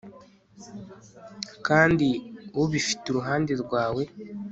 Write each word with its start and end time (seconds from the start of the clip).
Kandi 1.67 2.07
ubifite 2.63 3.03
iruhande 3.09 3.51
rwawe 3.63 4.03